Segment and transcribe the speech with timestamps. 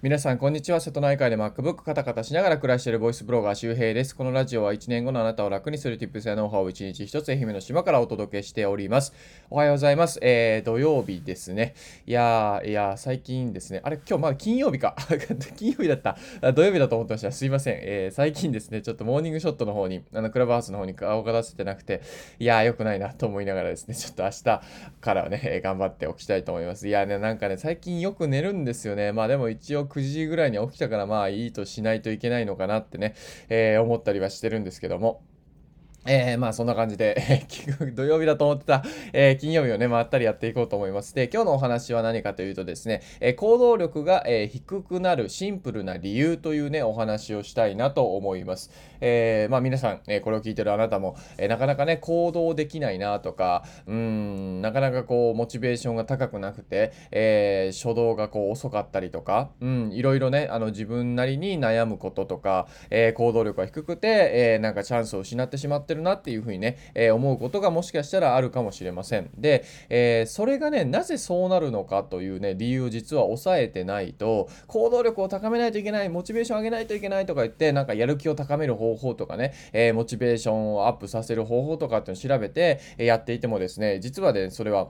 [0.00, 0.80] 皆さん、こんにちは。
[0.80, 4.14] 瀬戸内海で MacBook カタカタしながら暮らしているボイスブロガー周平です。
[4.14, 9.12] このラジオは1年後のあなたを楽にする Tips やノウハウを1日1つ愛媛の島からお届けしております。
[9.50, 10.20] おはようございます。
[10.22, 11.74] えー、土曜日ですね。
[12.06, 13.80] いやー、いや最近ですね。
[13.82, 14.94] あれ、今日まだ金曜日か。
[15.58, 16.16] 金曜日だった。
[16.52, 17.32] 土曜日だと思ってました。
[17.32, 17.78] すいません。
[17.82, 22.02] えー、最近ですね、ちょっとモーニングショットの方に、あの、クラブハウスの方に顔が出せてなくて、
[22.38, 24.44] いやー、良くないなと思いながらですね、ちょっと明日
[25.00, 26.86] からはね、頑張っておきたいと思います。
[26.86, 29.10] いやね、なんかね、最近よく寝るんですよね。
[29.10, 33.14] まあでも一応9時ぐらいに起きたからまあいいとしないといけないのかなってね、
[33.48, 35.22] えー、思ったりはしてるんですけども。
[36.08, 37.44] えー、まあそんな感じで、
[37.94, 41.14] 土曜日だと思ってた、えー、金曜日をね、まったりやっていこうと思います。
[41.14, 48.70] で、今日のお話は何かというとですね、えー、行動力が、え低くなるシンプルな理由というね、お話をしたいなと思います。
[49.00, 69.30] えまあ皆さん、えこれを聞いてるあなたも、えなかなかね、行動できないなとか、うん、なかなかこう、モチベーションが高くなくて、え初動がこう遅かったりとか、うん、いろいろね、あの自分なりに悩むこととか、え行動力が低くて、えなんかチャンスを失ってしまってるるなっていうふうにね、えー、思うことがもしかしたらあるかもしれません。
[69.36, 84.88] で、えー、それがね、なぜそうなるのかというね、理由を実は抑えてないと、行動力を高めないといけない、モチベーション上げないといけないとか言って、なんかやる気を高める方法とかね、えー、モチベーションをアップさせる方法とかっていうのを調べて、えやっていてもですね、実はね、それは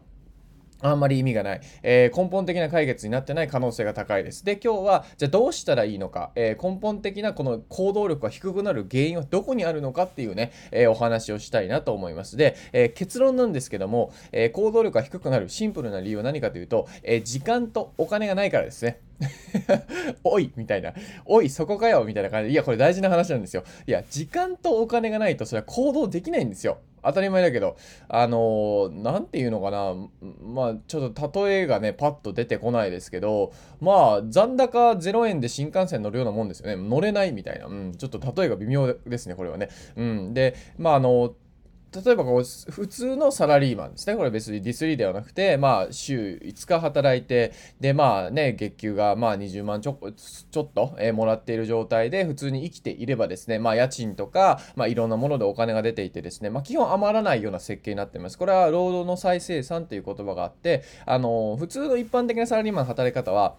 [0.81, 4.45] あんまり意味がない、えー、根本的な解決になってない可能性が高いです。
[4.45, 12.37] で、今日は、じゃあどうしたらいいのか、えー、根本的なこの行動力が低くなる原因はどこにあるのかっていうね、えー、お話をしたいなと思います。
[12.37, 19.01] で、え結論なんですけども、え行動力が低くなるシンプルな理由は何かというと、え時間とお金がないからですね。
[20.25, 20.93] おいみたいな。
[21.25, 22.53] おい、そこかよみたいな感じで。
[22.53, 23.65] いや、これ大事な話なんですよ。
[23.87, 26.79] いや、時間とお金がないと、それは行動できないんですよ。
[27.03, 27.77] 当たり前だけど、
[28.09, 29.95] あのー、なんていうのかな。
[30.43, 36.77] まあ、ちょっと例えがね、パッと出てこないですけど、まあ、残高0円で新幹線乗るようなもんですよね。
[36.77, 37.67] 乗れないみたいな。
[37.67, 39.69] うん、ちょっと例えが微妙ですね、これはね。
[39.97, 40.35] うん。
[40.35, 41.33] で、まあ、あのー
[42.05, 44.17] 例えばこう普通のサラリーマンですね。
[44.17, 49.99] これ別にディスリーではなくて、まあ週5日働いて、でまあね、月給がまあ20万ちょ
[50.51, 58.39] ちょっと、えー、もらっている状態で普通に生きていればですね、まあ家賃とか、まあいろんなものでお金が出ていてですね、まあ基本余らないような設計になってます。
[58.39, 63.57] これは労働の再生産という言葉があって、あの普通の一般的なサラリーマンの働き方は、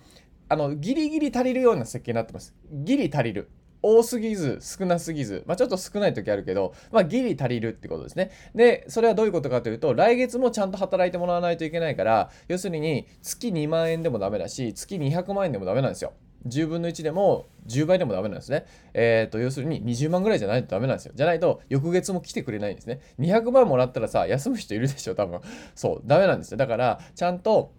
[0.51, 2.55] あのギリギリ足りるような設計になってます。
[2.71, 3.49] ギリ足りる。
[3.81, 8.31] 多すぎず少なすぎず、まあ、ちょっと少ない時あるけど、まあ、ギリ足りるってことですね。
[8.55, 16.13] で、それはどういうことかというと、来月もちゃんと働いてもらわないといけないから、要するに月2万円でもダメだし、月200万円でもダメなんですよ。
[16.47, 18.65] 10分の1でも10倍でもダメなんですね。
[18.93, 21.11] えっ、ー、と、要するに20万ぐらいじゃないとダメなんですよ。
[21.15, 23.01] じゃないと、翌月も来てくれないんですね。
[23.19, 25.41] 200万もらったらさ、休む人いるでしょ、多分。
[25.75, 26.57] そう、ダメなんですよ。
[26.57, 27.73] だから、ちゃんと、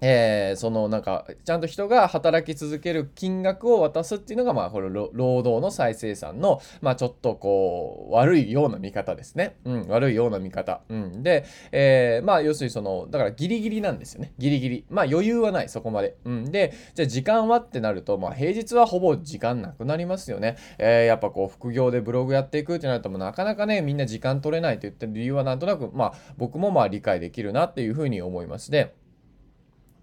[0.00, 9.56] えー、そのなんかちゃんと人が働き続ける金額を渡すっていうのがまあこれ労働の再生産のまあちょっとこう悪いような見方ですね。
[9.64, 10.80] うん、悪いような見方。
[10.88, 14.32] うん、で、えー、まあ要するにそのだからギリギリなんですよね。
[14.38, 14.84] ギリギリ。
[14.90, 16.16] まあ余裕はないそこまで。
[16.24, 20.56] うん、で、じゃあ時間はってなるとまあ平日はほぼ時間なくなりますよね。
[20.78, 28.70] えー、やっぱこう副業でブログやっていくってなるともなかなかねみんな時間取れないと言ってる理由はなんとなくまあ僕もまあ理解できるなっていうふうに思います。
[28.70, 28.94] で、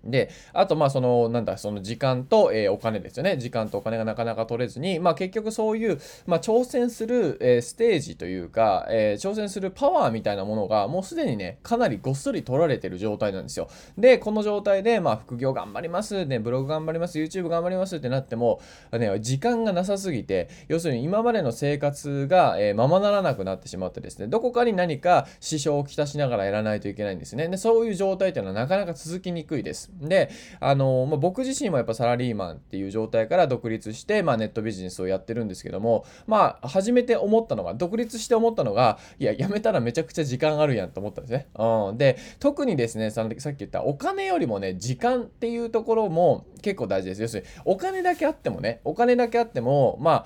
[0.04, 3.38] で、あと、まあ、その、なんだ、その時間と、えー、お金ですよね。
[3.38, 13.70] 時間とお金がなかなか取れずに、まあ、結局そういう、まあ、挑戦する、えー、ステージというか、えー、挑戦するパワーみたいなものが、もうすでにね、かなりごっそり取られてる状態なんですよ。
[13.98, 18.62] で、この状態で、まあ、副業頑張ります、ね、ブログ頑張ります、YouTube 頑張りますってなっても、
[18.92, 27.48] ね、時間がなさすぎて、要するに今までの生活が、えままならなくなってしまってですね、どこかに何か支障をきたしながらやらないといけないんですね。
[27.48, 29.93] で、そういう状態っていうのはなかなか続きにくいです。
[30.02, 41.48] で、あのまあ、僕自身もやっぱサラリーマンっていう状態から独立して、まあ、ネットビジネスをやってるんですけども、まあ、初めて思ったのが、独立して思ったのが、いや、やめたらめちゃくちゃ時間あるやんと思ったんですね。
[41.56, 47.22] うん、で、特にですね、さっき言ったお金よりもね、時間っていうところも結構大事です。
[47.22, 50.26] 要するに、お金だけあってもね、お金だけあっても、ま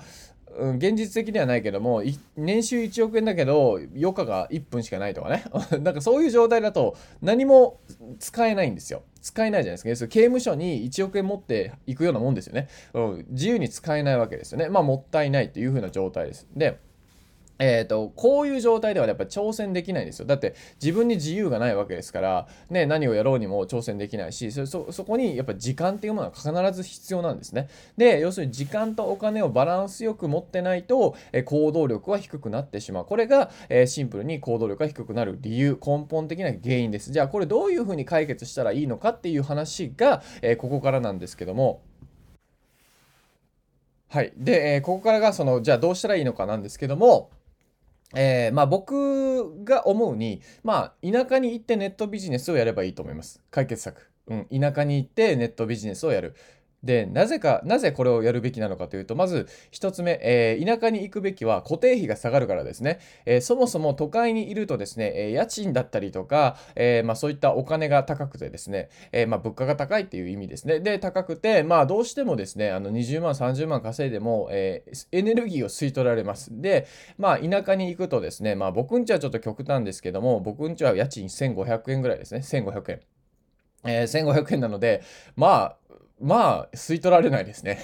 [0.58, 2.02] うん、現実的ではないけども、
[2.36, 5.44] 年収1億円だけど、余暇が1分しかないとかね。
[5.82, 7.80] なんかそういう状態だと、何も
[8.18, 9.02] 使えないんですよ。
[9.20, 10.08] 使えないじゃないですか。
[10.08, 12.68] 刑務所に1億円持っていくようなもんですよね。
[12.94, 14.68] うん、自由に使えないわけですよね。
[14.68, 16.46] まあ、もったいないっていう風な状態です。
[16.54, 16.78] で、
[17.58, 20.26] えーと、こういう状態ではやっぱり挑戦できないんですよ。
[20.26, 27.68] だって自分に自由がないわけですから、ね、何をやろうにも挑戦できないしそそそこにやっぱ時間っていうものは必ず必要なんですね。
[27.96, 33.04] で要するに時間とお金をバランスよく持ってないと、え行動力は低くなってしまう。
[33.04, 37.10] これが、えー、シンプルに行動力が低くなる理由根本的な原因です。
[37.10, 41.82] じゃあこれどういうふうに解決したらいいのかっていう話が、えー、ここからなんですけども。
[44.10, 44.32] はい。
[44.36, 47.30] で、えー、ここからがその、じゃあどうしたらいいのかなんですけども、
[48.14, 53.42] えー、まあ僕が思うに、まあ田舎に行ってネットビジネスをやればいいと思います。
[53.50, 54.10] 解決策。
[54.28, 56.34] うん、田舎に行ってネットビジネスをやる。
[56.82, 63.00] で、なぜか、なぜこれをやるべきなのかというと、まず1つ目、えー、田舎に行くべきは固定費が下がるからですね。
[63.26, 70.78] えー、そもそも都会にいるとですね、え、家賃だったりとか、えまあ、そういったお金が高くてですね、えまあ、物価が高いっていう意味ですね。
[70.78, 76.60] で、高くて、まあ、どうしてもですね、あの20万、30万稼いでも、えエネルギーを吸い取られます。
[76.60, 76.86] で、
[77.16, 82.40] まあ、田舎に行くとですね、まあ、僕んちはちょっと極端ですけども、僕んちは家賃1500円ぐらいですね。
[82.40, 83.00] 1500円。
[83.84, 85.02] えー、1500円なので、
[85.36, 85.76] まあ、
[86.20, 87.78] まあ、吸い取られないですね。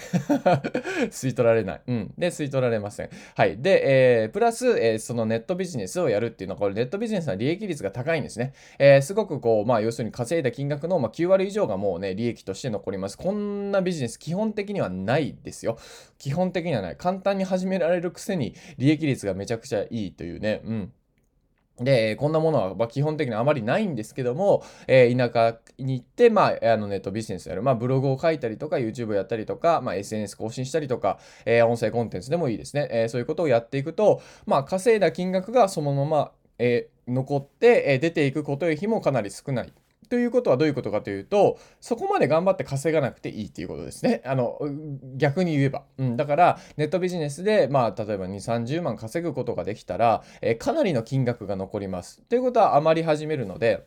[1.09, 1.81] 吸い取られない。
[1.87, 2.13] うん。
[2.17, 3.09] で、吸い取られません。
[3.35, 3.57] はい。
[3.57, 8.53] で、えー、プラス、えー、そのネットビジネスをやるっていうのは、これネットビジネスの利益率が高いんですね。
[8.77, 13.17] えー、すごくこう、まあ、要するに稼いだ金額の、まあ、9割以上がもうね、利益として残ります。
[13.17, 15.77] こんなビジネス、基本的にはないですよ。
[16.17, 16.95] 基本的にはない。
[16.97, 20.61] 簡単に始められるくせに、利益率がめちゃくちゃいいというね。
[20.65, 20.91] うん。
[21.79, 27.63] で、こんなものは、ま基本的にあまりないんですけども、えー、田舎に行って、まあ、あのネットビジネスやる。
[27.63, 32.87] まあ、ブログを書いたりとか、YouTube をやったりとか、まあ、SNS 更新したりとか、えー、音声コンテンツでもいいですね。
[32.91, 39.73] えー、そういうことをやっていくと、まあ、稼いだ金額がそのまま、え残って、え出ていくことよりもかなり少ない。
[40.07, 44.21] ということはどういうことかというと、そこまで頑張って稼がなくていいっていうことですね。
[44.25, 44.59] あの、
[45.17, 45.83] 逆に言えば。
[45.97, 52.21] うん、だから、ネットビジネスで、まあ、例えば2、30万稼ぐことができたら、えー、かなりの金額が残ります。
[52.23, 53.85] ということは余り始めるので、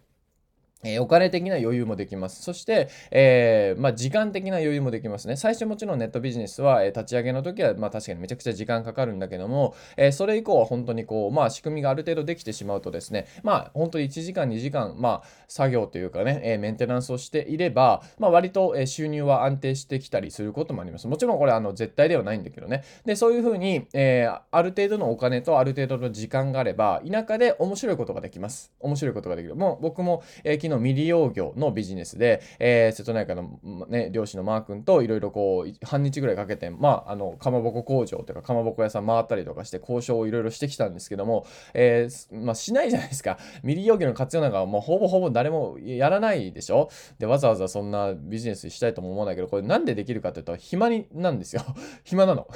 [0.84, 2.42] えー、お金的な余裕もできます。
[2.42, 5.36] そして、えー、まあ、時間的な余裕もできますね。
[5.36, 21.08] 最初もちろんネットビジネスは、えー、立ち上げの時は、まあ、確かにめちゃくちゃ時間かかるんだけども、えそれ以降は本当にこう、まあ、仕組みがある程度できてしまうとですね、まあ、本当に1時間、2時間、まあ、作業というかね、えメンテナンスをしていれば、まあ、割と、え収入は安定してきたりすることもあります。
[21.08, 22.84] もちろんこれ、あの、絶対ではないんだけどね。
[23.04, 28.72] で、そういうふうに、えある程度のお金とある程度の時間があれば、田舎で面白いことができます。
[28.80, 29.56] 面白いことができる。
[29.56, 43.38] もう、僕も、え昨日未利用業のビジネスで、えー、瀬戸内海の、ね、漁師のマー君といろいろこう半日ぐらいかけて、まあ、あのかまぼこ工場というかかまぼこ屋さん回ったりとかして交渉をいろいろしてきたんですけども、えー、まあ、しないじゃないですか。
[43.62, 46.90] 未利用魚の活用なんかはもうほぼほぼ誰もやらないでしょ？
[47.18, 51.62] でわざわざそんなビジネスしたいとも思わないけどこれなんでできるかっていうと暇になんですよ。
[52.04, 52.46] 暇なの。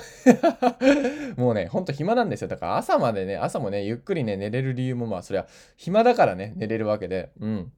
[1.37, 2.49] もうねほんと暇なんですよ。
[2.49, 7.31] だから朝までね朝もねゆっくりね寝れる理由もまあそりゃ暇だからね寝れるわけで。
[7.41, 7.73] うん。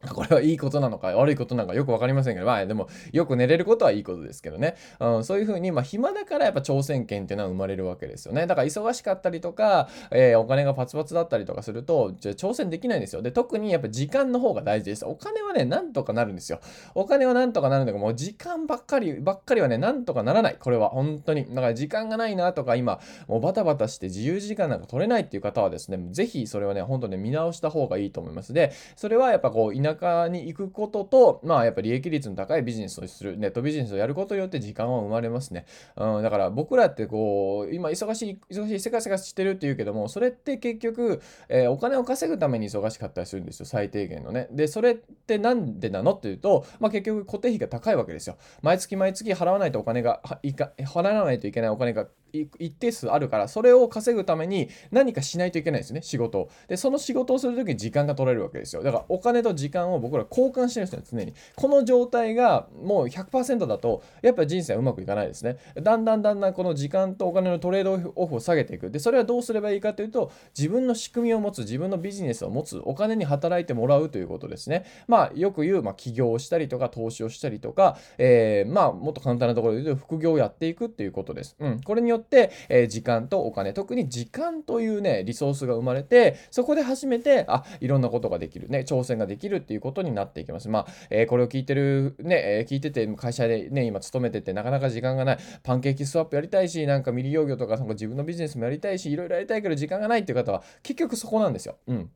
[0.14, 4.76] これはいいことなのか悪いことなのかよく分かりませんけど、まあでもよく寝れることはいいことですけどね。
[5.00, 8.46] うん、そういうふうに、まあ暇だからやっぱ挑戦権っていうのは生まれるわけですよね。
[8.46, 13.22] だから忙しかったりとか、えー、お金がパツパツだったりとかすると、じゃ挑戦できないんですよ。
[13.22, 15.04] で、特にやっぱ時間の方が大事です。
[15.04, 16.60] お金はね、なんとかなるんですよ。
[16.94, 20.56] お金はなんとかなるんだけど、もう時間ばっかり、ばっかりはね、なんとかならない。
[20.60, 21.44] これは本当に。
[21.46, 28.52] だから時間がないなとか、今、もうバタバタして自由時間なんか取れないっていう方はですね、ぜひそれはね、本当ね、見直した方がいいと思います。
[28.52, 35.66] で、それはやっぱこう、田舎に行くことと、まあやっぱ利益率の高いビジネスをする、ネットビジネスをやることによって時間は生まれますね。
[35.96, 44.48] うん、だから僕らってこう、今忙しい、忙しい、せかせかしてるって言うけども、それって結局、えー、お金を稼ぐために忙しかったりするんですよ、最低限のね。
[44.50, 48.36] で、それってなんでなのっていうと、まあ結局固定費が高いわけですよ。
[48.62, 56.50] 毎月毎月払わないとお金が、払わないといけないお金が一定数あるからそれを稼ぐために何かしないといけないですね仕事を。
[56.68, 58.82] でその仕事をする時に時間が取れるわけですよ。
[58.82, 61.34] だからお金と時間を僕ら交換してるんですよ常に。
[61.56, 65.58] この状態がもう100%だとやっぱり人生はうまくいかないですね。
[65.80, 68.90] だんだんだんだんこの時間とお金のトレードオフを下げていく。
[68.90, 74.84] でそれはどうすればいいかというと自分の仕組みを持つ自分のビジネスを持つお金に働いてもらうということですね。
[75.06, 90.68] まあよく言う、まあ、起業をしたりとか投資をしたりとか、えー、まあもっと簡単なところで言うと副業をやっていくっていうことです、うん、これによって、えー時間とお金特に時間というねリソースが生まれてそこで初めてあいろんなことができるね挑戦ができるっていうことになっていきます。
[90.68, 95.38] まあ、えー、これを聞いてるね、え、聞いてて会社でね今勤めててなかなか時間がない。
[95.62, 101.76] パンケーキスワップやりたいしなんか未利用魚とかなんか自分のビジネスもやりたいしいろいろやりたいけど時間がないっていう方は結局そこなんですよ。
[101.86, 102.10] うん。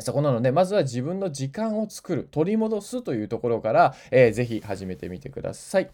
[0.00, 5.90] そこなので、まずは自分の時間を作る、取り戻すというところから、えー、ぜひ始めてみてください。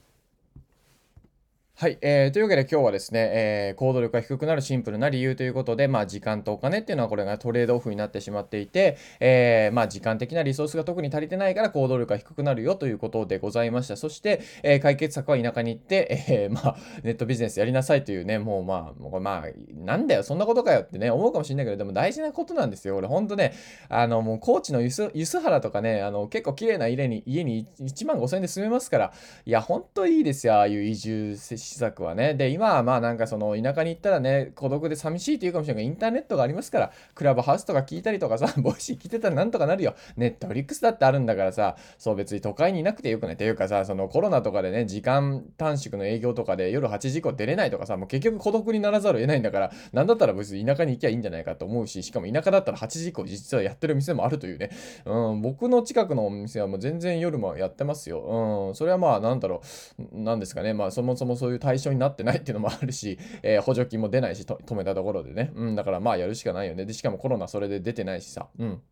[1.77, 13.97] はい、えー、というわけで今日はですね、えー、行動力が低くなるシンプルな理由ということで、まあ、時間とお金っていうのはこれがトレードオフになってしまっていて、えー、まあ、時間的なリソースが特に足りてないから行動力が低くなるよということでございました。
[13.97, 22.95] そして、え解決策は田舎に行って、えまあ、ネットビジネスやりなさいというね、もうまあ、もうまあ、なんだよ、そんなことかよってね、思うかもしれないけど、でも大事なことなんですよ。
[22.95, 23.53] 俺、ほんとね、
[23.89, 29.13] あの、もう高知の梼原とかね、あの、結構綺麗な家に、家に1万5000円で住めますから、
[29.45, 32.35] いや、ほんといいですよ、ああいう移住し施策はね。
[32.35, 39.95] で、今はまあなんかその田舎に行ったらね、孤独で寂しいっていうかもしれないけど、インターネットがありますから、クラブハウスとか聞いたりとかさ、 Voicy 聞いてたらなんとかなるよ。
[40.17, 43.35] Netflix だってあるんだからさ、そう別に都会にいなくてよくね。
[43.35, 54.71] っていうかさ、そのコロナとかでね、時間短縮の営業とかで夜8時以降出れないとかさ、もう結局孤独にならざるを得ないんだから、なんだったら別に田舎に行きゃいいんじゃないかと思うし、しかも田舎だったら8時以降実はやってる店もあるというね。
[55.05, 58.69] うん、僕の近くのお店はもう全然夜もやってますよ。
[58.69, 59.63] うん、それはまあなんだろ
[59.99, 60.75] う、なんですかね。
[60.75, 65.53] まあそもそもそういういう対象になってないっていうのもあるし、 えー、補助金も出ないし、止めたところでね。
[65.55, 66.85] うん、だからまあやるしかないよね。
[66.85, 68.49] で、しかもコロナそれで出てないしさ。
[68.59, 68.83] うん。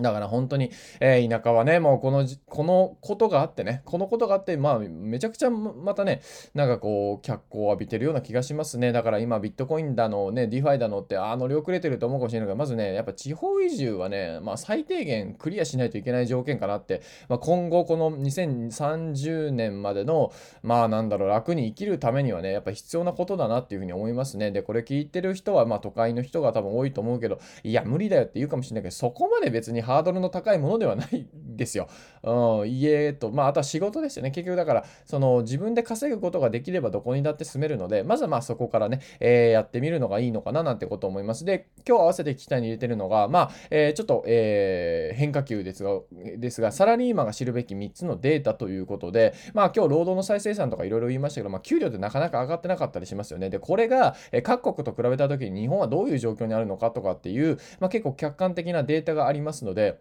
[0.00, 6.20] だから本当に、えー、田舎はね、もうこの、このことがあってね、このことがあって、まあ、めちゃくちゃまたね、
[6.54, 8.92] なんかこう、脚光を浴びてるような気がしますね。
[8.92, 24.50] だから今、ビットコインだの、ね、 DeFi だのって、あ乗り遅れてると思うかもしれないけど、まずね、やっぱ地方移住はね、まあ、最低限クリアしないといけない条件かなって、まあ、今後、この2030年までの、まあ、なんだろう、楽に生きるためにはね、やっぱ必要なことだなっていうふうに思いますね。
[24.50, 31.88] で、これ聞いてる人は、まあ、都会の人が多分多いと思うけど、いや、無理だよって言うかもしれないけど、そこまで別にハードルの高いものではないですよ。
[32.22, 34.32] うん、家と、まあ、あとは仕事ですよね。
[34.32, 41.44] 結局だから、その自分で稼ぐことができればどこにだって住めるので、まずはまあそこからね、えー、やってみるのがいいのかななんてことを思います。
[41.44, 46.00] で、今日合わせて聞きたいに入れてるのが、まあ、えー、ちょっと、えー、変化球ですが、
[46.36, 53.50] ですが、サラリーマンが知るべき3つのデータということで、まあ今日労働の再生産とかいろいろ言いましたけど、まあ給料ってなかなか上がってなかったりしますよね。
[53.50, 60.00] で、これが、え各国と比べた時に日本はどういう状況にあるのかとかっていう、まあ結構客観的なデータがありますので、で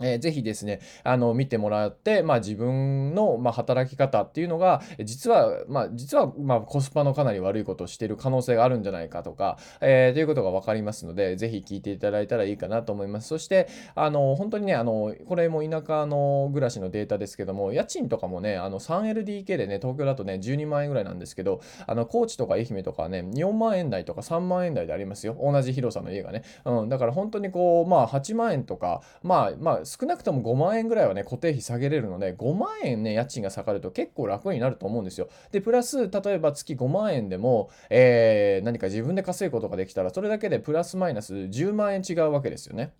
[0.00, 13.28] えー、ぜひですね、あの、見てもらって、まあ自分の、まあ、働き方っていうのが、実は、まあ実は、まあコスパのかなり悪いことをしている可能性があるんじゃないかとか、えー、ということがわかりますので、ぜひ聞いていただいたらいいかなと思います。
[13.28, 25.36] そして、あの、本当にね、あの、これも田舎の暮らしのデータですけども、家賃とかもね、あの、3LDK でね、東京だとね、12万円ぐらいなんですけど、あの、高知とか愛媛とかね、4万円台とか3万円台でありますよ。
[25.40, 26.42] 同じ広さの家がね。
[26.64, 35.28] うん、だから本当にこう、まあ8万円とか、まあ、まあ、少なくとも5万円ぐらいはね、固定費下げれるので、5万円ね、家賃が下がると結構楽になると思うんですよ。
[35.52, 42.92] で、プラス、例えば月5万円でも、えー、何か自分で稼ぐことができたら、それだけでプラスマイナス10万円違うわけですよね。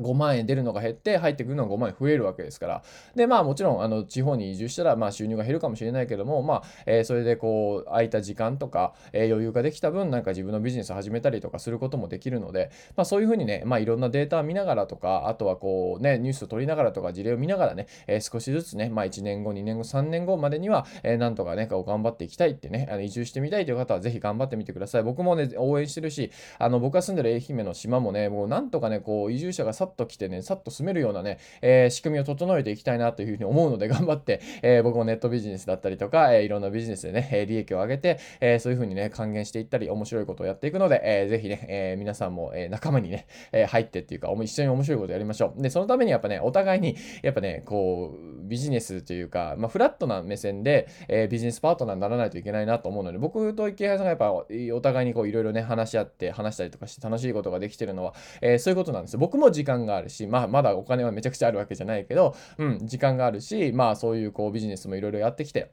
[0.00, 2.82] 5万円出るのが減って入ってくるのが5万円増えるわけですから。
[3.14, 25.02] で、まあもちろん、あの、地方に移住したら、まあ収入が減るかもしれないけども、まあ、えー、それでこう、空いた時間とか、えー、余裕ができた分、なんか自分のビジネス始めたりとかすることもできるので、まあそういうふうにね、まあいろんなデータを見ながらとか、あとはこうね、ニュースを取りながらとか、事例を見ながらね、えー、少しずつね、まあ1年後、2年後、3年後までには、えー、なんとかね、こう頑張っていきたいってね、あの移住してみたいという方はぜひ頑張ってみてください。
[25.02, 45.60] 僕もね、応援してるし、あの、僕が住んでる愛媛の島もね、もうなんとかね、こう移住者がさっと来てね、さっと住めるようなね、えー、仕組みを整えていきたいなというふうに思うので 頑張って、えー、僕もネットビジネスだったりとか、えー、いろんなビジネスでね、え利益を上げて、えそういうふうにね、還元していったり、面白いことをやっていくので、えー、ぜひね、え皆さんも、え仲間にね、え入ってっていうか、一緒に面白いことやりましょう。
[45.60, 59.18] で、そのためにやっぱね、お互いに、やっぱね、こう、ビジネスというか、まあ、フラットな目線で、えビジネスパートナーにならないといけないなと思うので、僕と池原さんがやっぱ、お互いにこう、いろいろね、話し合って、話したりとかして楽しいことができてるのは、えそういうことなんですよ。
[59.18, 65.72] 僕も時間があるし、まあ、まだお金はめちゃくちゃあるわけじゃないけど、うん、時間があるし、まあそういうこうビジネスもいろいろやってきて、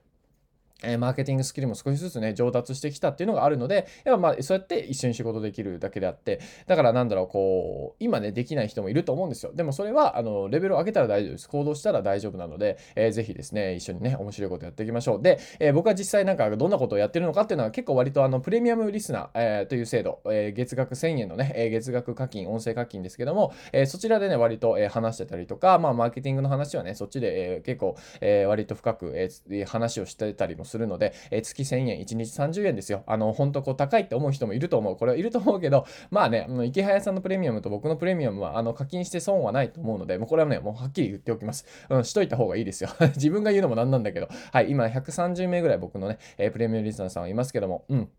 [0.83, 9.51] えマーケティングスキルも少しずつね、上達してきたっていうのがあるので、やっぱまあ、そうやって一緒に仕事できるだけであって、だからなんだろう、こう、今ね、できない人もいると思うんですよ。
[9.53, 11.49] でもそれは、あの、レベルを上げたら大丈夫です。
[11.49, 15.21] 行動したら大丈夫なので、えー、ぜひですね、一緒にね、面白いことやっていきましょう。
[15.21, 29.29] で、えー、僕は実際なんかどんなことをやってるのかっていうのは結構割とあの、プレミアムリスナー、えー、という制度、え月額1000円のね、え月額課金、音声課金ですけども、えそちらでね、割と、え話してたりとか、まあ、マーケティングの話はね、そっちで、え結構、え割と深く、え
[29.65, 33.03] 話をしてたりもするので、え月1000円、1日30円ですよ。
[33.07, 34.95] あの、本当こう高いって思う人もいると思う。
[34.95, 41.65] これはいると思うけど、まあね、池早さんのプレミアムと僕のプレミアムは、あの、課金して損はないと思うので、もうこれはね、もうはっきり言っておきます。
[41.89, 42.89] うん、しといた方がいいですよ。
[43.15, 48.09] 自分が言うのもなんなんだけど、はい、今130名ぐらい僕のね、え、プレミアムリスナーさんはいますけども、うん。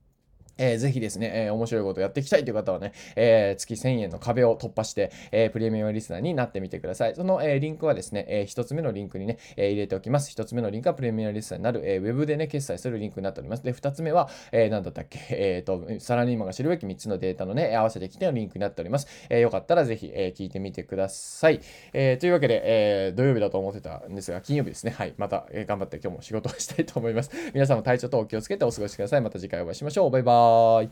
[0.60, 7.14] えー、ぜひですね、えー、面白いことやっていきたいという方はね、えー、月1000円の壁を突破して、え、プレミアムリスナーになってみてください。
[7.14, 10.30] その、え、リンクはですね、え、1つ目のリンクにね、え、入れておきます。
[10.36, 13.64] 1つ目のリンクはプレミアムリスナーになる、えー、ウェブでね、決済するリンクになっております。
[13.64, 19.06] で、2つ目は、え、何だったっけ、えっ、と、サラリーマンが知るべき3つのデータのね、合わせてきてのリンクになっております。
[19.30, 21.60] え、よかったらぜひ、え、聞いてみてください。
[21.92, 24.92] えー、というわけで、えー、土曜日だと思ってたんですが、金曜日ですね。
[24.92, 25.14] はい。
[25.16, 27.30] また、え、頑張って今日も仕事をしたいと思います。
[27.54, 29.20] 皆さんも体調とお気をつけてお過ごしください。
[29.20, 30.10] また次回お会いしましょう。
[30.10, 30.90] バイバイーイ。